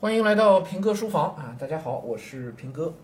[0.00, 1.54] 欢迎来到平哥书房啊！
[1.58, 2.94] 大家好，我是平哥。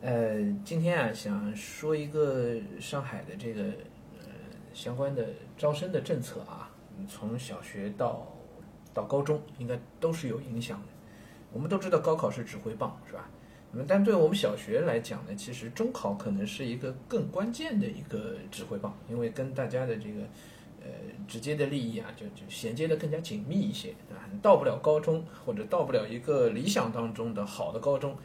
[0.00, 3.64] 呃，今天啊，想说一个上海的这个
[4.20, 4.28] 呃
[4.72, 5.26] 相关的
[5.58, 6.70] 招生的政策啊，
[7.08, 8.32] 从小学到
[8.94, 10.86] 到高中，应该都是有影响的。
[11.52, 13.28] 我们都知道高考是指挥棒，是吧？
[13.72, 20.20] 那么，但对我们小学来讲呢，其实中考可能是一个更关键的一个指挥棒，因为跟大家的这个。
[20.82, 20.92] 呃，
[21.26, 24.22] 直接的利益啊，就就衔接的更加紧密一些，对吧？
[24.42, 28.16] 到不了高中，或者到不了一个理想当中的好的高中，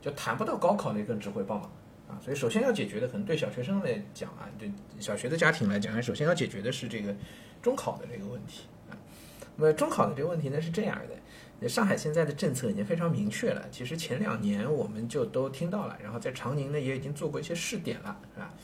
[0.00, 1.70] 就谈不到高考那根指挥棒了
[2.08, 2.18] 啊！
[2.20, 7.14] 所以，首先要解决的，可能对小学生来讲啊，对小学的家庭来讲，首先要解决的是这个
[7.62, 8.96] 中考的这个问题啊。
[9.56, 10.98] 那么，中考的这个问题呢是这样
[11.60, 18.54] 的：上海现在的政策已经非常明确了，其实前两年我们就都听到了，然后在长宁呢也已经做过一些试点了，是吧？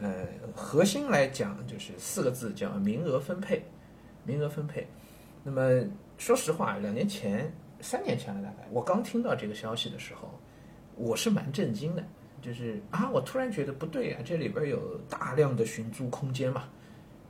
[0.00, 3.62] 呃，核心来讲就是四个字，叫名额分配。
[4.24, 4.86] 名额分配。
[5.42, 5.84] 那么
[6.18, 10.38] 说实话，两年前、三年前了，大概我刚听到这个消息的时候，
[10.94, 12.04] 我是蛮震惊的。
[12.40, 16.68] 就是啊，我突然觉得不对啊，这里边有大量的寻租空间嘛，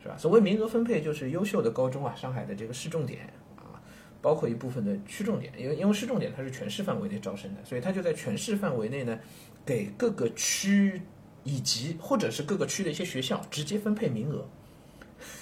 [0.02, 0.16] 是吧？
[0.18, 3.80] 所谓名额分配，就是优秀的高中啊，上海的这个市重点啊，
[4.20, 9.18] 包括一部分的区重点，因为因为市重点它是全市范围内招生的，所以它就在全市范围内呢，
[9.64, 11.00] 给各个区。
[11.48, 14.46] 以及或者是各个区的一些学校直接分配名额，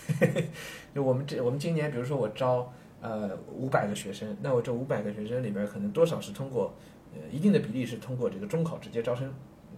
[0.94, 6.72] 就我们这我们今年比如说我招呃五百个学生，那我这五百个学生里边可能多少是通过
[7.12, 9.28] 呃一定的比例是通过这个中考直接招生，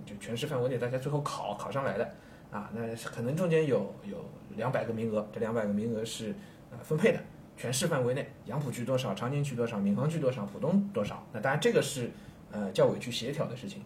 [0.05, 2.05] 就全市范围内大家最后考考上来的
[2.51, 4.23] 啊，那可能中间有有
[4.55, 6.35] 两百个名额，这两百个名额是
[6.71, 7.19] 呃分配的，
[7.57, 12.11] 全市范围内杨浦区多少，长宁区多少，闵行区多少，浦东多少，那当然这个是
[12.53, 13.83] 呃教委去协调的事情。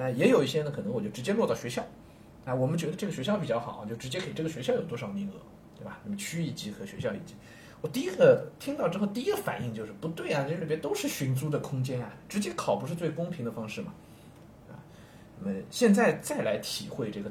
[0.00, 1.84] 那也有一些呢，可能我就直接落到学校，
[2.44, 5.34] 啊，我们觉得这个学校比较好，就直接给这个学校有多少名额，
[5.76, 5.98] 对吧？
[6.04, 7.34] 那么区一级和学校一级，
[7.80, 13.92] 我第一个听到之后，第一个反应就是不对啊，这里边都是寻租的空间啊，直接考不是最公平的方式吗？
[14.70, 14.78] 啊，
[15.40, 17.28] 那么现在再来体会这个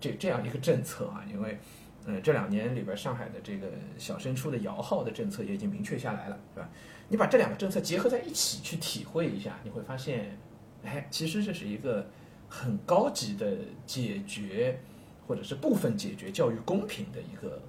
[0.00, 1.58] 这这样一个政策啊，因为
[2.06, 3.66] 嗯这两年里边上海的这个
[3.98, 6.70] 小升初的摇号的政策也已经明确下来了，是吧？
[7.10, 10.34] 你把这两个政策结合在一起去体会一下，你会发现。
[10.84, 12.06] 哎，其实这是一个
[12.48, 13.56] 很高级的
[13.86, 14.80] 解决，
[15.26, 17.60] 或者是部分解决教育公平的一个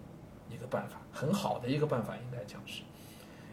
[0.50, 2.82] 一个办法，很好的一个办法，应该讲是。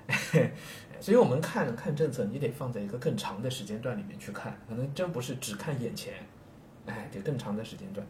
[1.00, 6.14] 所以我们看看政策，你得放在一个更长的时间段里面去看，可能真不是只看眼前，
[6.86, 8.06] 哎，得更长的时间段。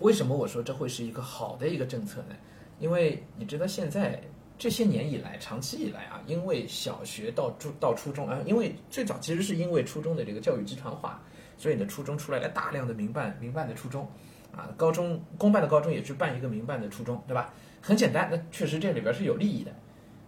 [0.00, 2.36] 为什么我说这会是一个好的一个政策呢？
[2.78, 4.22] 因为你知道现在。
[4.62, 11.20] 这些年以来，长期以来啊，因为小学到初到初中啊，因为最早其实是因为初中的这个教育集团化，
[11.58, 14.08] 所以呢，初中出来了大量的民办民办的初中，
[14.54, 17.52] 啊，高中公办的高中也去办一个民办的初中，对吧？
[17.80, 19.72] 很简单，那确实这里边是有利益的。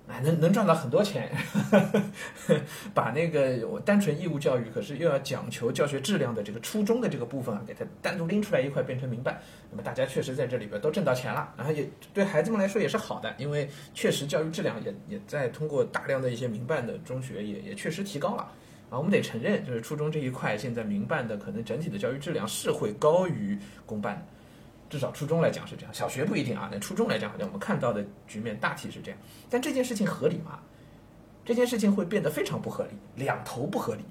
[0.06, 1.31] 啊，能能赚到很多钱，
[2.92, 18.43] 把那个我单纯义务教育，可是又要讲求教学质量的这个初中的这个部分啊，给它单独拎出来一块变成民办，那么大家确实在这里边都挣到钱了，然后也对孩子们来说也是好的，因为确实教育质量也也在通过大量的一些民办的中学也也确实提高了
[18.91, 24.26] 啊，我们得承认，就是初中这一块现在民办的可能整体的教育质量是会高于公办的。
[24.94, 26.69] 至少初中来讲是这样，小学不一定啊。
[26.71, 29.19] 那初中来讲，好像我们看到的局面大体是这样。
[29.50, 30.60] 但这件事情合理吗？
[31.44, 34.05] 这件事情会变得非常不合理，两头不合理。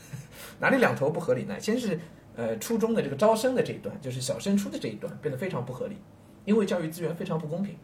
[0.58, 1.60] 哪里两头不合理呢？
[1.60, 2.00] 先是
[2.34, 5.98] 呃初中的这个招生的这一段，就是小升初的这一段变得非常不合理，
[6.46, 7.76] 因为教育资源非常不公平。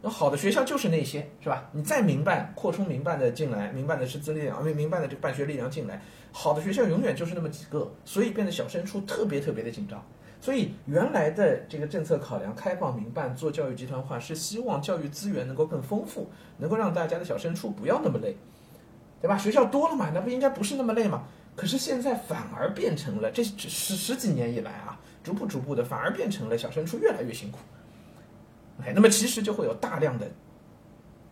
[0.00, 1.68] 那好的学校就是那些，是吧？
[1.70, 6.00] 你再民办扩充民办的进来，民办的师资力量，民办的这个办学力量进来，
[6.32, 10.02] 好的学校永远就是那么几个，所以变得小升初特别特别的紧张。
[10.44, 18.36] 所以原来的这个政策考量，开放民办做教育集团化，是希望教育资源能够更丰富，能够让大家的小升初不要那么累，
[19.22, 19.38] 对吧？
[19.38, 21.24] 学校多了嘛，那不应该不是那么累嘛？
[21.56, 27.60] 可是现在反而变成了这十十几年以来啊，逐步逐步的反而变成了小升初越来越辛苦。
[28.80, 30.30] OK，那么其实就会有大量的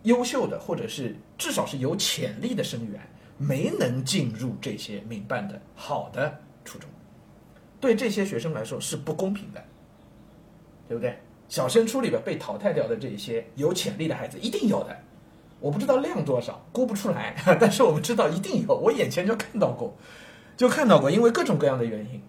[0.04, 2.98] 优秀的或者是至少是有潜力的生源
[3.36, 6.88] 没能进入这些民办的好的初中。
[7.82, 9.62] 对这些学生来说是不公平的，
[10.88, 11.18] 对不对？
[11.48, 14.96] 小升初里边被淘汰掉的这些有潜力的孩子一定有的，
[15.58, 19.94] 我不知道量多少，估不出来，但是我们知道一定有，我眼前就看到过，
[20.56, 22.22] 就看到过，因为各种各样的原因，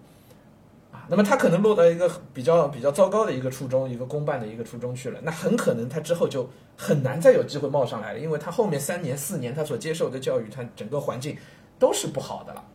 [0.91, 11.37] 啊，那么他可能落到一个比较比较糟糕的一个初中，一个公办的一个初中去了，那很可能他之后就很难再有机会冒上来了，因为他后面三年四年他所接受的教育，他整个环境
[11.79, 12.65] 都是不好的了，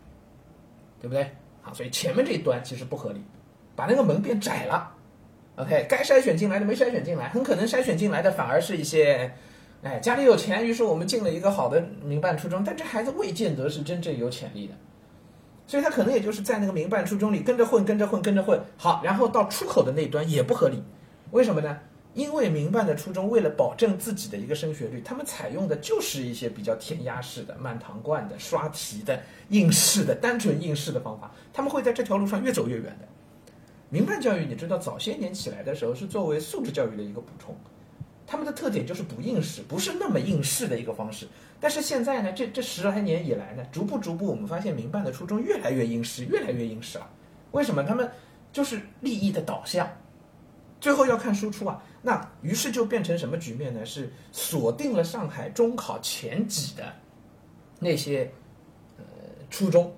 [1.01, 1.31] 对不对？
[1.75, 3.20] 所以前面这一端其实不合理，
[3.75, 4.94] 把那个门变窄了。
[5.56, 9.32] OK，该筛选进来的没筛选进来，很可能筛选进来的反而是一些
[9.82, 14.75] 哎，家里有钱，于是我们进了一个好的民办初中，但这孩子未见得是真正有潜力的，
[15.67, 20.82] 所以他可能也就是在那个民办初中里跟着混，跟着混，跟着混，好，然后到出口的那端也不合理，
[21.31, 21.79] 为什么呢？
[22.19, 33.06] 因为民办的初中为了保证自己的一个升学率，他们采用的就是一些比较填鸭式的、满堂灌的、刷题的、应试的、单纯应试的方法，他们会在这条路上越走越远的。
[33.88, 37.56] 民办教育，你知道早些年起来的时候是作为素质教育的一个补充。
[38.26, 41.29] 他们的特点就是不应试，不是那么应试的一个方式。
[41.61, 47.09] 但是现在呢，这这十来年以来呢，逐步逐步，我们发现民办的初中越来越应试，越来越应试了。
[47.53, 47.85] 为什么？
[47.85, 48.11] 他们
[48.53, 49.88] 就是利益的导向，
[50.81, 51.81] 最后要看输出啊。
[52.03, 53.85] 那于是就变成什么局面呢？
[53.85, 56.95] 是锁定了上海中考前几的
[57.81, 58.31] 那些
[58.97, 59.05] 呃
[59.50, 59.97] 初中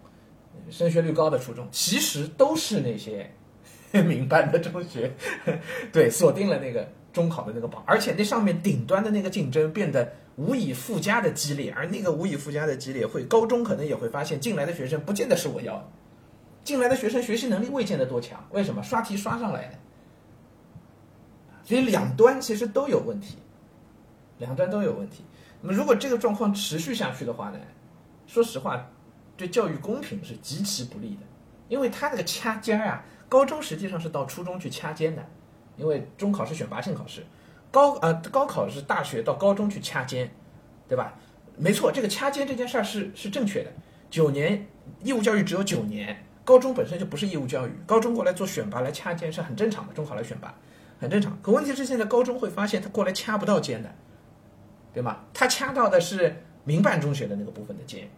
[0.71, 3.31] 升学率高的初中，其实都是那些
[3.93, 5.13] 民办的中学，
[5.93, 6.89] 对，锁定了那个。
[7.13, 15.89] 中考的那个榜，而且那上面顶端的那个竞争变得无以复加的激烈，而那个无以复加的激烈，会高中可能也会发现进来的学生不见得是我要的，
[16.63, 18.81] 进来的学生学习能力未见得多强，为什么？
[18.85, 19.75] 刷题刷上来的，
[21.71, 23.37] 所以两端其实都有问题，
[24.39, 25.23] 两端都有问题。
[25.61, 27.59] 那么如果这个状况持续下去的话呢？
[28.27, 28.89] 说实话，
[29.37, 31.21] 对教育公平是极其不利的，
[31.69, 35.25] 因为他这个掐尖儿啊，高中实际上是到初中去掐尖的。
[35.77, 37.25] 因为中考是选拔性考试，
[37.71, 40.29] 高呃高考是大学到高中去掐尖，
[40.89, 41.15] 对吧？
[41.57, 43.73] 没错，这个掐尖这件事儿是是正确的。
[44.11, 44.67] 九年
[45.05, 50.53] 义务教育只有九年，高中本身就不是义务教育，高中过来做选拔来掐尖是很正常的，中考来选拔
[51.01, 51.37] 很正常。
[51.43, 53.91] 可问题是现在高中会发现他过来掐不到尖的，
[54.93, 55.25] 对吗？
[55.33, 58.09] 他掐到的是民办中学的那个部分的尖，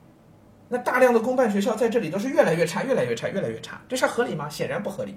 [0.69, 4.49] 那大量的公办学校在这里都是越来越差，越来越差，越来越差，这事儿合理吗？
[4.49, 5.17] 显然不合理。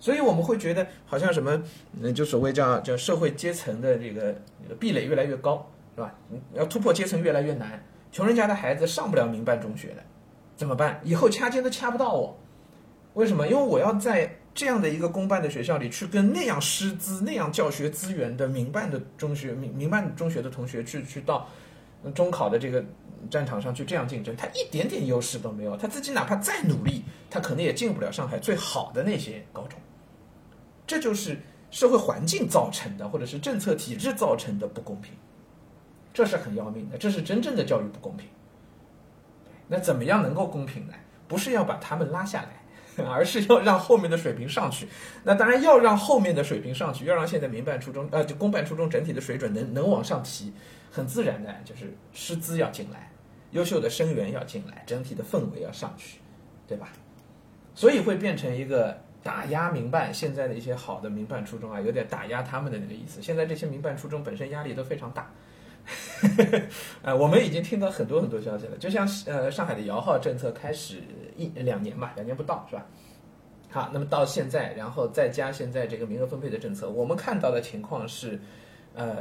[0.00, 1.62] 所以我们会觉得好像什么，
[2.00, 4.34] 嗯，就所谓叫叫社会阶层的这个
[4.80, 6.12] 壁垒越来越高，是吧？
[6.54, 7.80] 要突破阶层越来越难，
[8.10, 10.02] 穷人家的孩子上不了民办中学的，
[10.56, 11.00] 怎么办？
[11.04, 12.36] 以后掐尖都掐不到我，
[13.14, 13.46] 为什么？
[13.46, 21.48] 因为我要在这样的一个公办的学校里去跟那样师资、那样教学资源的民办的中学、民民办中学的同学去去到
[22.14, 22.84] 中考的这个
[23.30, 29.78] 战场上去这样竞争，他一点点优势都没有，他自己哪怕再努力，他可能也进不了上海最好的那些高中。
[30.86, 31.38] 这就是
[31.70, 35.14] 社会环境造成的，或者是政策体制造成的不公平，
[36.12, 38.28] 这是很要命的，这是真正的教育不公平。
[39.68, 40.92] 那怎么样能够公平呢？
[41.28, 42.61] 不是要把他们拉下来，
[43.08, 44.88] 而是要让后面的水平上去。
[45.24, 50.52] 那当然要让后面的水平上去，要让现在民办初中呃就公办初中整体的水准能能往上提，
[50.90, 53.10] 很自然的就是师资要进来，
[53.52, 56.18] 优秀的生源要进来，整体的氛围要上去，
[56.66, 56.88] 对吧？
[57.74, 58.98] 所以会变成一个。
[59.24, 63.22] 打压民办，现在的一些好的民办初中啊，有点打压他们的那个意思。
[63.22, 65.30] 现在这些民办初中本身压力都非常大，
[67.02, 68.76] 呃，我们已经听到很多很多消息了。
[68.78, 71.04] 就像呃上海的摇号政策开始
[71.36, 72.86] 一两年吧，两年不到是吧？
[73.70, 78.38] 好，那么到现在，然后再加现在这个名额分配的政策，我们看到的情况是，
[78.94, 79.16] 呃，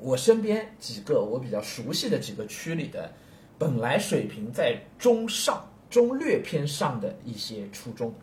[0.00, 3.12] 我身边几个我比较熟悉的几个区里的，
[3.58, 8.14] 本来水平在中上、中略偏上的一些初中。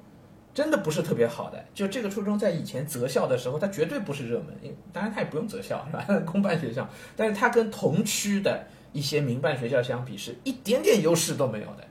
[0.53, 6.05] 真的不是特别好的，就这个初中在以前择校的时候，它绝对不是热门，因当然它也不用择校是吧？
[6.29, 11.87] 公办学校，但是它跟同区的一些民办学校相比，是一点点优势都没有的。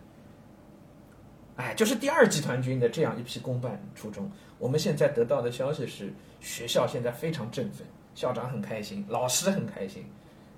[1.61, 10.07] 哎，就是第二集团军的这样一批公办初中，我们现在得到的消息是，学校现在非常振奋，校长很开心，老师很开心，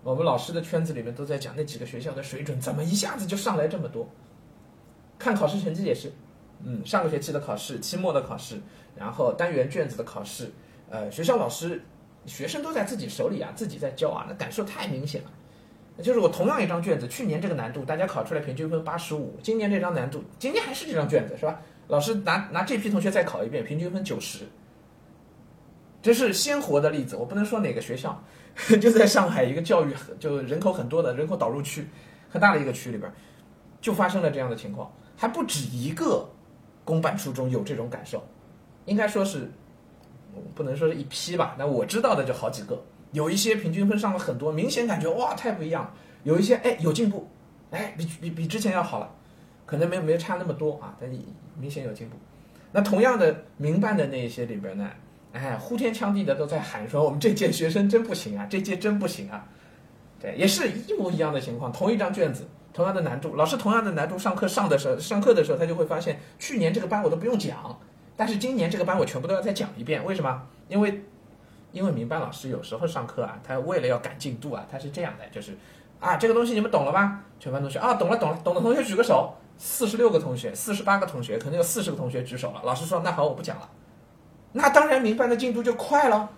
[0.04, 4.08] 我们老师的圈子里面都在讲那几个学校的水准怎么一下子就上来这么多，
[5.18, 6.12] 看考试成绩也是。
[6.64, 8.60] 嗯，上个学期的考试、期末的考试，
[8.94, 10.52] 然后单元卷子的考试，
[10.88, 11.82] 呃，学校老师、
[12.26, 15.32] 学生都在自己手里啊，自己在教啊，那感受太明显了。
[16.00, 21.60] 就是我同样一张卷子，去年这个难度大家考出来平均分八十五，今年这张难度，今年还是这张卷子是吧？
[21.88, 24.44] 老师拿拿这批同学再考一遍，平均分九十。
[26.00, 28.22] 这是鲜活的例子，我不能说哪个学校，
[28.80, 31.86] 就在上海一个教育就人口很多的人口导入区，
[32.30, 33.12] 很大的一个区里边，
[33.80, 36.28] 就发生了这样的情况，还不止一个。
[36.84, 38.20] 公办初中有这种感受，
[38.86, 39.48] 应该说是，
[40.52, 41.54] 不能说是一批吧。
[41.56, 42.76] 那我知道的就好几个，
[43.12, 45.94] 有一些平均分上了很多，明显感觉哇太不一样。
[46.24, 47.28] 有一些哎有进步，
[47.70, 49.10] 哎比比比之前要好了，
[49.64, 51.08] 可能没有没差那么多啊，但
[51.58, 52.16] 明显有进步。
[52.72, 54.90] 那同样的民办的那一些里边呢，
[55.32, 59.46] 哎呼天抢地的都在喊说我们这届学生真不行啊，这届真不行啊。
[60.20, 62.46] 对，也是一模一样的情况，同一张卷子。
[62.74, 67.78] 同样的难度，老师同样的难度上课上的时候，上课的时候他就会发现，去年这个班我都不用讲，
[68.16, 70.02] 但是今年这个班我全部都要再讲一遍。
[70.06, 70.42] 为什么？
[70.70, 71.02] 因为
[71.72, 75.56] 因为民办老师有时候上课啊，他为了要赶进度啊，他是这样的，就是
[75.98, 77.20] 啊，这个东西你们懂了吧？
[77.40, 79.34] 全班同学啊，懂了懂了，懂的同学举个手。
[79.58, 82.62] 四十六个同学，四十八个同学，可能有四十个同学举手了。
[82.64, 83.68] 老师说：“那好，我不讲了。”
[84.52, 86.30] 那当然，民办的进度就快了，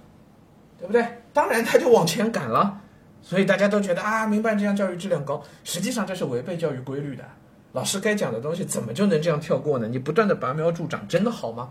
[0.79, 1.07] 对不对？
[1.33, 2.83] 当然，他就往前赶了。
[3.23, 7.25] 所以大家都觉得啊，民办这样教育质量高，实际上这是违背教育规律的。
[7.73, 9.89] 老师该讲的东西怎么就能这样跳过呢？
[9.89, 11.71] 你不断的拔苗助长，真的好吗？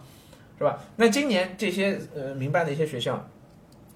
[0.58, 0.80] 是吧？
[0.96, 3.28] 那今年这些呃民办的一些学校，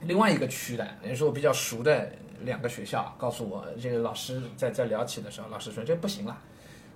[0.02, 2.12] 另外一个区的，也是我比较熟的
[2.42, 6.38] 两个学校，告诉我这个老师在在聊起的时候，老师说这不行了。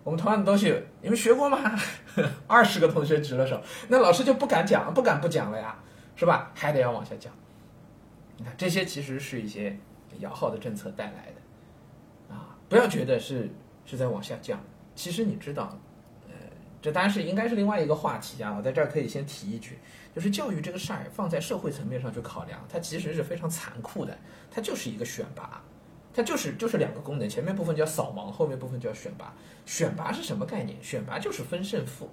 [0.03, 1.59] 我们同样的东西，你们学过吗？
[2.47, 5.77] 二十个同学举了手，那老师就不敢讲，不敢不讲了呀，
[6.15, 6.51] 是吧？
[6.55, 7.31] 还得要往下讲。
[8.37, 9.77] 你看，这些其实是一些
[10.19, 13.49] 摇号的政策带来的啊，不要觉得是
[13.85, 14.59] 是在往下降。
[14.95, 15.77] 其实你知道，
[16.81, 18.55] 这当然是应该是另外一个话题啊。
[18.57, 19.77] 我在这儿可以先提一句，
[20.15, 24.17] 就是教育这个事儿放在社会层面上去考量，它其实是非常残酷的，
[24.49, 25.61] 它就是一个选拔。
[26.13, 29.33] 它就是就是两个功能，前面部分叫扫盲，后面部分叫选拔。
[29.65, 30.77] 选拔是什么概念？
[30.81, 32.09] 选拔就是分胜负。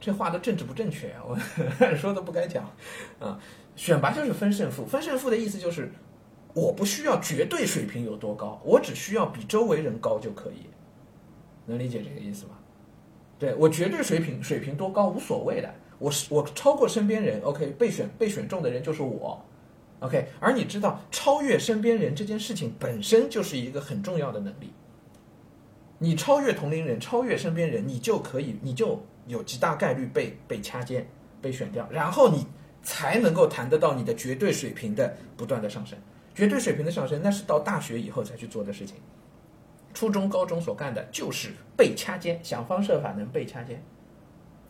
[0.00, 1.36] 这话的政治不正确啊，我
[1.96, 2.64] 说的不该讲
[3.20, 3.38] 啊。
[3.76, 5.92] 选拔就是分胜负，分胜负的意思就是，
[6.54, 10.70] 我不需要绝对水平有多高，我只需要比周围人高就可以。
[11.66, 12.52] 能理解这个意思吗？
[13.38, 19.44] 对我绝对水平水平多高无所谓的，我是我超过身边人，OK，被选被选中的人就是我。
[20.00, 24.72] OK，而你知道超越身边人这件事情本身就是一个很重要的能力。
[25.98, 31.06] 你超越同龄人，超越身边人，你就可以，你就有极大概率被被掐尖、
[31.40, 32.46] 被选掉，然后你
[32.82, 35.98] 才能够谈得到你的绝对水平的不断的上升。
[36.34, 38.96] 绝对水平的上升，那是到大学以后才去做的事情。
[39.94, 43.82] 初中、高中所干的就是被掐尖，想方设法能被掐尖。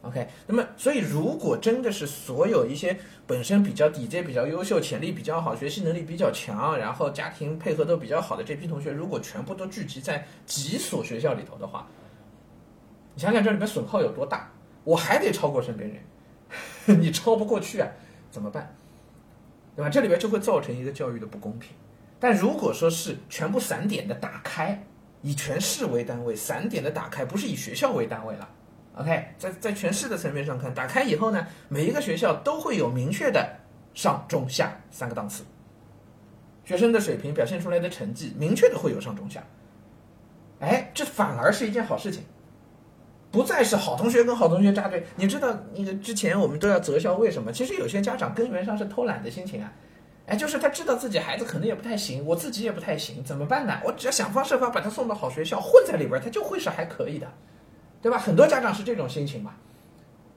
[0.03, 2.95] OK，那么所以如果真的是所有一些
[3.27, 11.89] 本身比较底子比较优秀、潜力比较好、学习能力比较强，然后家庭配合都比较好的这批同学，如果全部都聚集在几所学校里头的话，
[13.15, 14.53] 你想想这里面损耗有多大？
[14.85, 16.03] 我还得超过身边人，
[17.01, 17.89] 你超不过去啊，
[18.31, 18.77] 怎么办？
[19.75, 19.89] 对吧？
[19.89, 21.71] 这里边就会造成一个教育的不公平。
[22.21, 24.85] 但如果说是全部散点的打开，
[25.25, 28.47] 以全市为单位，散点的打开，不是以学校为单位了。
[28.97, 33.57] OK，在在全市的层面上看，打开以后呢，每一个学校都会有明确的
[33.95, 35.43] 上中下三个档次，
[36.63, 39.43] 学生的水平表现出来的成绩明确的会有上中下，
[40.61, 42.23] 哎，这反而是一件好事情，
[43.33, 45.03] 不再是好同学跟好同学扎堆。
[45.17, 47.51] 你知道那个之前我们都要择校，为什么？
[47.51, 49.73] 其实有些家长根源上是偷懒的心情啊，
[50.27, 53.79] 哎，就是他知道自己孩子可能也不太行，我自己也不太行，怎么办呢？
[53.85, 57.31] 我只要想方设法把他送到好学校，混在里边，他就会是还可以的。
[58.01, 58.19] 对吧？
[58.19, 59.55] 很多家长是这种心情嘛，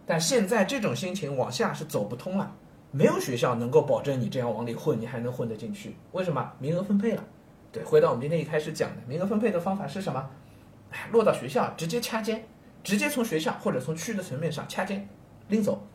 [0.05, 2.55] 但现在这种心情往下是走不通了。
[2.91, 5.97] 没有学校能够保证你这样往里混，你还能混得进去？
[6.13, 6.53] 为什么？
[6.59, 7.23] 名额分配了。
[7.71, 10.29] 对，回到我们今天一开始讲的，名额分配的方法是什么？
[10.91, 12.45] 哎，落到学校直接掐尖，
[12.81, 15.07] 直接从学校或者从区域的层面上掐尖
[15.49, 15.85] 拎走。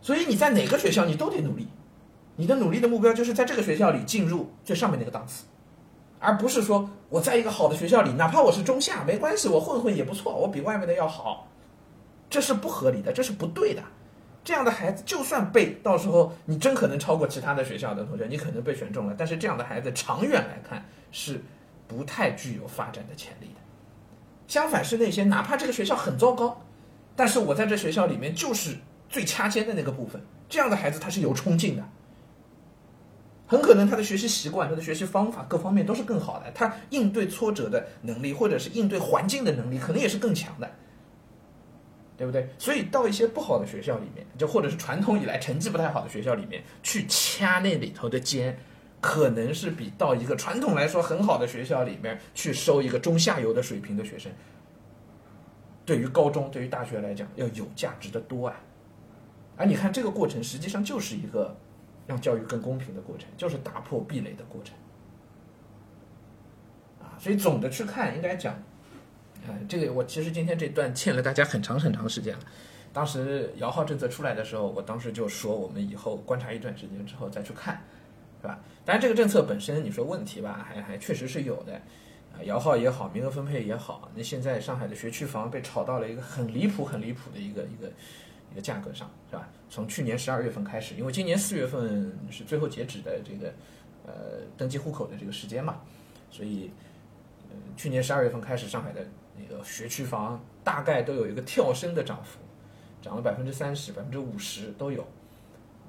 [0.00, 1.68] 所以你在哪个学校你都得努力，
[2.36, 5.44] 你的努力的目标就是在这个学校里进入最上面那个档次。
[6.18, 11.46] 而不是说我在一个好的学校里，哪怕我是中下没关系，我混混也不错，我比外面的要好，
[12.30, 13.82] 这是不合理的，这是不对的。
[14.42, 21.42] 这样的孩子，就算被到时候你真可能超过其他的学校的同学，你可能被选中了，但是这样的孩子长远来看是
[21.86, 23.60] 不太具有发展的潜力的。
[24.48, 26.60] 相反是那些哪怕这个学校很糟糕，
[27.14, 28.76] 但是我在这学校里面就是
[29.08, 31.82] 最掐尖的那个部分，这样的孩子他是有冲劲的。
[33.48, 40.68] 很可能他的学习习惯、他的学习方法各方面都是更好的，他应对挫折的能力，或者是应对环境的能力，可能也是更强的，
[42.16, 42.48] 对不对？
[42.58, 48.58] 所以到一些不好的学校里面，就或者是传统以来成绩不太好的学校里面去掐那里头的尖，
[49.00, 54.32] 可能是比到一个传统来说很好的学校里面去收一个中下游的水平的学生，
[55.84, 58.60] 对于高中、对于大学来讲要有价值的多啊！
[59.56, 61.56] 而你看这个过程，实际上就是一个。
[62.06, 64.76] 让教育更公平的过程，就是打破壁垒的过程，
[67.00, 68.54] 啊，所以总的去看，应该讲，
[69.46, 72.40] 呃，这个我其实今天这段欠了大家很长很长时间了。
[72.92, 77.82] 当时摇号政策出来的时候，我当时就说，我们以后观察一段时间之后再去看，
[78.40, 78.58] 是吧？
[78.84, 81.74] 当然，这个政策本身你说问题吧，还还确实是有的，
[82.32, 87.90] 啊，摇号也好，名额分配也好，那现在上海的学区房被炒到了一个很离谱、很离谱的一个一个。
[88.52, 89.46] 一个价格上是吧？
[89.68, 93.52] 从去年十二月份开始，因为今年四月份是最后截止的这个
[94.06, 95.80] 呃登记户口的这个时间嘛，
[96.30, 96.70] 所以
[97.50, 99.04] 呃去年十二月份开始，上海的
[99.36, 102.38] 那个学区房大概都有一个跳升的涨幅，
[103.02, 105.08] 涨了百分之三十、百分之五十都有啊。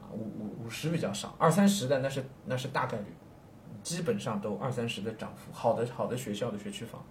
[0.02, 3.06] 啊，五五五十比较少，二三十的那是那是大概率，
[3.84, 5.52] 基本上都二三十的涨幅。
[5.52, 7.06] 好的好的学校的学区房，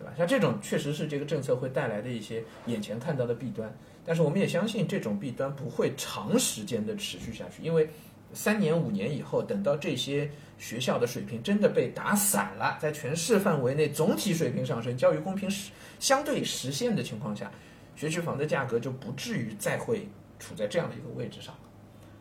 [0.00, 0.14] 对吧？
[0.16, 3.70] 像这种确实是这个政策会带来的一些眼前看到的弊端，
[4.06, 7.86] 但是我们也相信这种弊端不会长时间的持续下去，因为
[8.32, 17.52] 三年五年以后，等到这些学校的水平真的被打散了，在全市范围内总体水平上升、教育公平实相对实现的情况下，
[17.94, 21.54] 学区房的价格就不至于再会处在这样的一个位置上。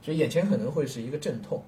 [0.02, 1.64] 所以眼前可能会是一个阵痛。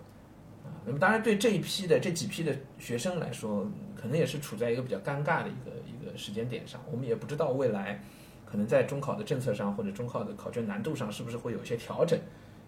[0.85, 6.81] 那么当然对这一批的这几批的学生来说，可能也是处在一个比较尴尬的一个一个时间点上。
[6.91, 8.03] 我们也不知道未来
[8.45, 12.19] 可能在中考的政策上或者中考的考卷难度上是不是会有一些调整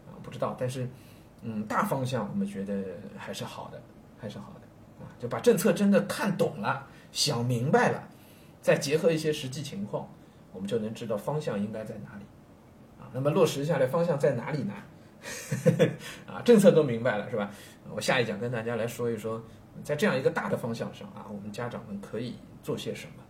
[0.08, 0.14] 啊？
[0.22, 0.88] 不知道，但是。
[1.46, 2.74] 嗯，大方向我们觉得
[3.18, 3.78] 还是好的，
[4.18, 8.08] 还是好的啊，就把政策真的看懂了、想明白了，
[8.62, 10.08] 再结合一些实际情况，
[10.54, 12.24] 我们就能知道方向应该在哪里
[12.98, 13.12] 啊。
[13.12, 14.74] 那么落实下来，方向在哪里呢？
[16.28, 17.50] 啊，政策都明白了是吧？
[17.94, 19.42] 我下一讲跟大家来说一说，
[19.84, 23.23] 在这样一个大的方向上啊，我们家长们可以做些什么。